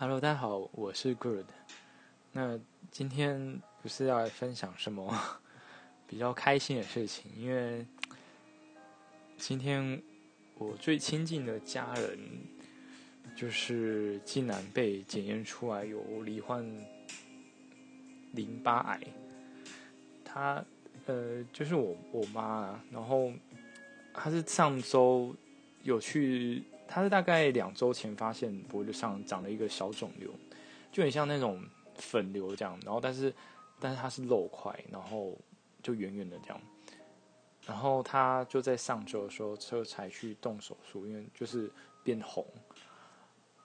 [0.00, 1.46] Hello，大家好，我是 Good。
[2.30, 2.56] 那
[2.88, 5.12] 今天不是要来分享什么
[6.06, 7.84] 比较开心的事情，因为
[9.36, 10.00] 今天
[10.56, 12.16] 我最亲近的家人
[13.34, 16.64] 就是竟然被检验出来有罹患
[18.34, 19.00] 淋巴癌。
[20.24, 20.64] 他
[21.06, 23.32] 呃，就是我我妈，然后
[24.14, 25.34] 她是上周
[25.82, 26.62] 有去。
[26.88, 30.32] 他是大概两周前发现脖子上长了一个小肿瘤，
[30.90, 31.62] 就很像那种
[31.94, 32.80] 粉瘤这样。
[32.82, 33.32] 然后，但是，
[33.78, 35.36] 但是它是肉块，然后
[35.82, 36.58] 就圆圆的这样。
[37.66, 41.70] 然后他就在上周的时候，车才去动手术，因为就是
[42.02, 42.42] 变红。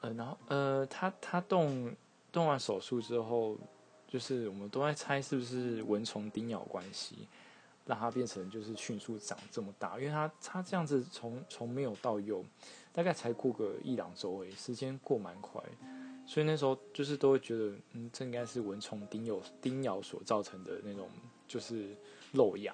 [0.02, 1.96] 呃，然后呃，他他动
[2.30, 3.58] 动完手术之后，
[4.06, 7.30] 就是我们都在猜是不是蚊虫叮咬关系，
[7.86, 12.44] 让它变成就是迅速长这么大，因为它它这样子从从没有到有。
[12.94, 15.60] 大概才过个一两周诶，时间过蛮快，
[16.28, 21.10] 所以那时候就是都会觉得，嗯，这应该是蚊虫叮咬叮咬所造成的那种，
[21.48, 21.88] 就是
[22.34, 22.72] 漏牙。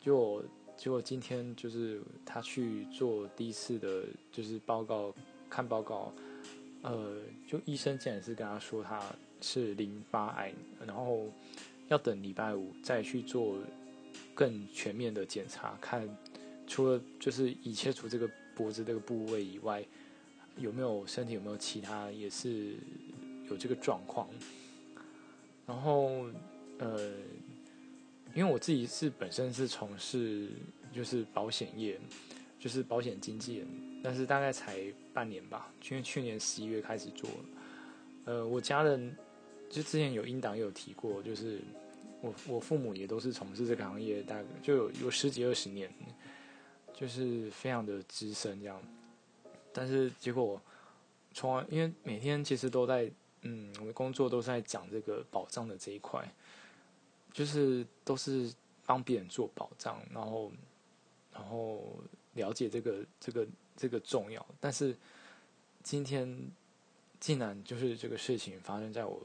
[0.00, 0.42] 结果
[0.76, 5.14] 结果今天就是他去做第一次的，就是报告
[5.48, 6.12] 看报告，
[6.82, 9.00] 呃，就医生竟然是跟他说他
[9.40, 10.52] 是淋巴癌，
[10.84, 11.28] 然后
[11.86, 13.56] 要等礼拜五再去做
[14.34, 16.08] 更全面的检查，看
[16.66, 18.28] 除了就是已切除这个。
[18.56, 19.84] 脖子这个部位以外，
[20.56, 22.74] 有没有身体有没有其他也是
[23.50, 24.26] 有这个状况？
[25.66, 26.24] 然后
[26.78, 27.10] 呃，
[28.34, 30.48] 因为我自己是本身是从事
[30.94, 32.00] 就是保险业，
[32.58, 33.68] 就是保险经纪人，
[34.02, 34.80] 但是大概才
[35.12, 37.28] 半年吧，因为去年十一月开始做。
[38.24, 39.14] 呃，我家人
[39.68, 41.60] 就之前有英党有提过，就是
[42.22, 45.92] 我我父母也都是从事这个行业，大概就有有十几二十年。
[46.98, 48.82] 就是非常的资深这样，
[49.70, 50.58] 但是结果
[51.34, 56.26] 从来因为每天其实都在嗯，我的工作都是在讲这个保障的这一块，
[57.34, 58.50] 就是都是
[58.86, 60.50] 帮别人做保障，然后
[61.30, 61.98] 然后
[62.32, 64.96] 了解这个这个这个重要，但是
[65.82, 66.50] 今天
[67.20, 69.20] 竟然就是这个事情发生在我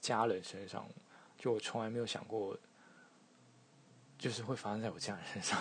[0.00, 0.88] 家人身上，
[1.36, 2.56] 就我从来没有想过，
[4.16, 5.58] 就是会发生在我家人身上。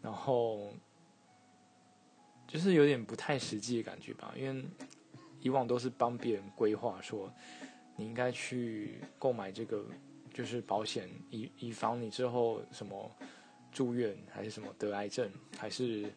[0.00, 0.72] 然后
[2.46, 4.64] 就是有点不太实际的感觉吧，因为
[5.40, 7.32] 以往都是帮别人规划，说
[7.96, 9.84] 你应该去购买这个
[10.32, 13.10] 就是保险，以以防你之后什么
[13.72, 16.10] 住院，还是什么得癌症，还是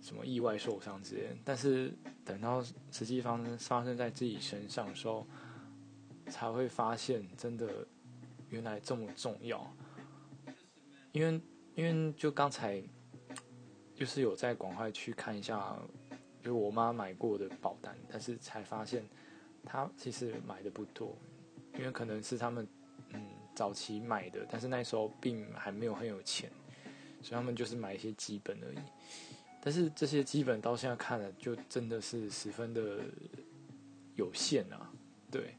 [0.00, 1.36] 什么意外受伤之类。
[1.44, 1.92] 但是
[2.24, 2.62] 等到
[2.92, 5.26] 实际发生发生在自己身上的时候，
[6.28, 7.86] 才会发现真的
[8.48, 9.70] 原来这么重要。
[11.10, 11.40] 因为
[11.74, 12.80] 因为就刚才。
[13.98, 15.76] 就是有在广快去看一下，
[16.40, 19.04] 就我妈买过的保单，但是才发现，
[19.64, 21.18] 她其实买的不多，
[21.76, 22.64] 因为可能是他们
[23.12, 23.20] 嗯
[23.56, 26.48] 早期买的，但是那时候并还没有很有钱，
[27.20, 28.78] 所以他们就是买一些基本而已。
[29.60, 33.00] 但是这些基本到现在看了，就真的是十分的
[34.14, 34.92] 有限啊。
[35.28, 35.56] 对，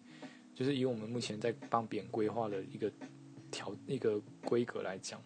[0.55, 2.89] 就是以我们目前在帮别人规划的一个
[3.51, 5.21] 条一个规格来讲，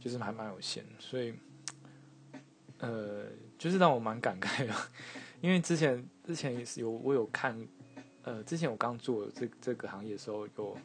[0.00, 1.34] 就是还蛮有限，所以。
[2.80, 3.24] 呃，
[3.58, 4.72] 就是让我蛮感慨的，
[5.42, 7.66] 因为之前之前也是有我有看，
[8.22, 10.78] 呃，之前我刚做这这个行业的时候，有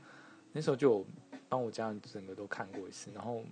[0.52, 1.06] 那时候就有
[1.48, 3.44] 帮我家人整个都看过一次，然后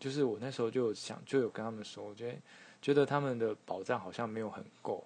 [0.00, 2.38] 就是我那时候就有想就有跟他们说，我觉得
[2.82, 5.04] 觉得他们的保障好像没有很够，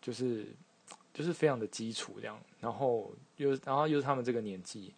[0.00, 0.46] 就是
[1.12, 4.94] 就是非常的基础这样，然后又然后又是他们这个年纪，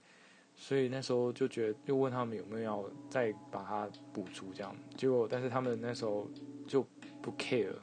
[0.54, 6.30] 所以那时候就觉得又问他们有没有要再把它补足这样，结果但是他们那时候。
[6.67, 6.87] 就
[7.21, 7.75] 不 care，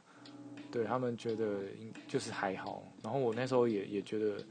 [0.71, 1.61] 对他们觉得
[2.07, 4.43] 就是还好，然后我那时候也也觉得，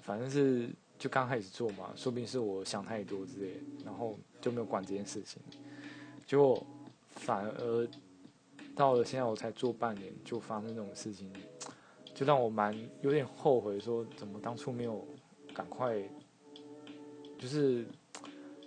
[0.00, 0.68] 反正是
[0.98, 5.40] 就刚开始做嘛，说不定是我想太多之类，然后就没有管这件事情，
[6.26, 6.64] 结果
[7.10, 7.88] 反而
[8.74, 11.30] 到了现在我才做半年就发生这种事情，
[12.14, 15.06] 就让我蛮有点后悔，说怎么当初没有
[15.54, 16.02] 赶快，
[17.38, 17.84] 就是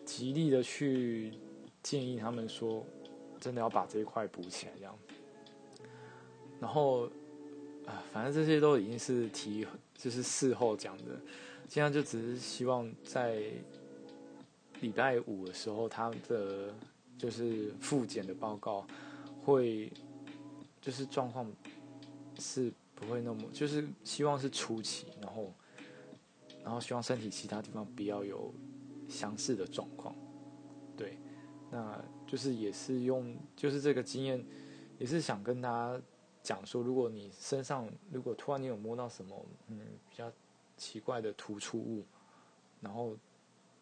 [0.06, 1.34] 极力的去
[1.82, 2.86] 建议他们说。
[3.46, 4.98] 真的要把这一块补起来，这样。
[6.60, 7.04] 然后，
[7.86, 11.22] 啊，反正这些都已经是提，就是事后讲的。
[11.70, 13.44] 现在就只是希望在
[14.82, 16.74] 礼拜五的时候，他的
[17.20, 18.88] 就是复检的报告
[19.44, 19.94] 会，
[20.82, 21.46] 就是状况
[22.40, 25.54] 是不会那么，就是希望是初期，然后，
[26.64, 28.52] 然后希望身体其他地方不要有
[29.08, 30.16] 相似的状况，
[30.98, 31.16] 对。
[31.76, 34.42] 那就是也是用，就是这个经验，
[34.98, 36.02] 也是想跟大家
[36.42, 39.78] 讲说，如果你身上如果突然你有摸到什么嗯
[40.10, 40.32] 比较
[40.78, 42.06] 奇怪的突出物，
[42.80, 43.18] 然后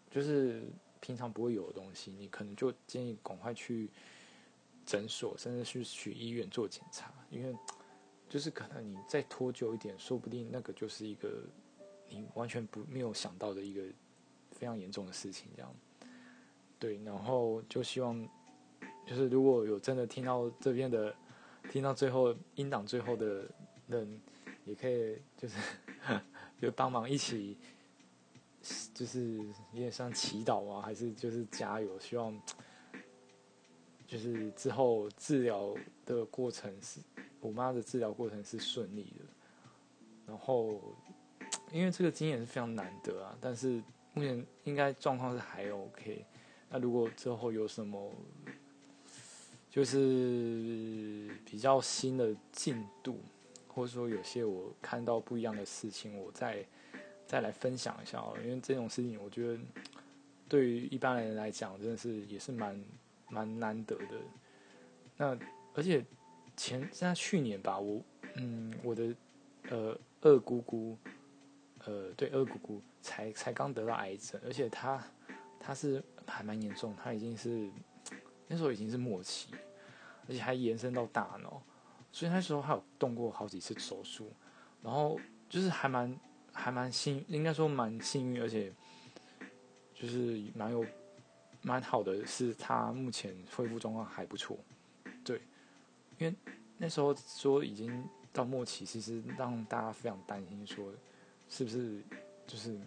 [0.10, 0.64] 就是
[1.00, 3.88] 平常不会有的东西，你可能就建议赶快去
[4.88, 7.56] 诊所，甚至去去医院做检查，因为
[8.28, 11.44] 就是可能你再拖久一点，说不定那个就是一个
[12.10, 13.84] 你完全不没有想到的一个
[14.52, 15.72] 非常严重的事情，这样。
[16.84, 18.28] 对，然后就希望
[19.06, 21.16] 就是如果有真的听到这边的。
[21.72, 23.50] 听到最后音档最后的
[23.88, 24.22] 人，
[24.66, 25.56] 也可以就是
[26.60, 27.58] 就帮忙一起，
[28.94, 29.38] 就是
[29.72, 32.38] 有点像祈祷啊，还是就是加油，希望
[34.06, 35.74] 就是之后治疗
[36.06, 37.00] 的过程是
[37.40, 39.26] 我妈的治疗过程是顺利的。
[40.28, 40.82] 然后
[41.72, 43.82] 因为这个经验是非常难得啊，但是
[44.14, 46.26] 目前应该状况是还 OK。
[46.74, 48.12] 那如果之后有什么，
[49.70, 53.20] 就是比较新的进度，
[53.68, 56.66] 或者说有些我看到不一样的事情，我再
[57.28, 58.36] 再来分享一下哦。
[58.44, 59.60] 因为这种事情，我觉得
[60.50, 62.84] 对于一般人来讲，真的是也是蛮
[63.30, 64.18] 蛮难得的。
[65.16, 65.38] 那
[65.76, 66.04] 而且
[66.58, 68.02] 前在去年吧，我
[68.34, 69.16] 嗯，我的
[69.70, 70.98] 呃二姑姑，
[71.86, 75.00] 呃对二姑姑才才刚得到癌症，而且她
[75.64, 77.70] 他是还蛮严重，他已经是。
[78.46, 79.48] 那时候已经是末期，
[80.28, 81.64] 而且还延伸到大脑，
[82.12, 84.32] 所以那时候还有动过好几次手术，
[84.84, 85.18] 然后
[85.50, 86.20] 就是还蛮
[86.52, 88.72] 还蛮幸，应该说蛮幸运，而且
[89.96, 90.86] 就是蛮有
[91.62, 94.60] 蛮好的，是他目前恢复状况还不错，
[95.24, 95.42] 对，
[96.20, 96.36] 因为
[96.78, 100.94] 那时候说已经到末期，其实让大家非常担心，说
[101.50, 102.04] 是不是
[102.46, 102.78] 就是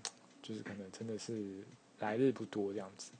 [0.42, 1.64] 就是可能真的是
[1.98, 3.12] 来日不多这样子，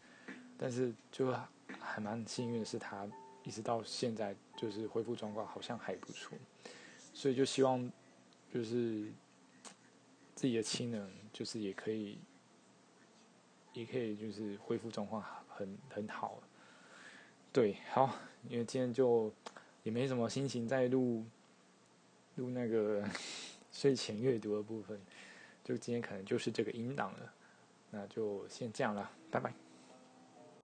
[0.56, 1.34] 但是就。
[1.80, 3.08] 还蛮幸运的是，他
[3.42, 6.36] 一直到现在就是恢复状况好像还不错，
[7.14, 7.90] 所以就希望
[8.52, 9.10] 就是
[10.34, 12.18] 自己的亲人就是也可以
[13.72, 16.42] 也可以就是恢复状况很很好。
[17.52, 18.16] 对，好，
[18.48, 19.32] 因为今天就
[19.82, 21.24] 也没什么心情再录
[22.34, 23.08] 录那个
[23.72, 25.00] 睡前阅读的部分，
[25.64, 27.32] 就今天可能就是这个音档了，
[27.90, 29.65] 那就先这样了，拜拜。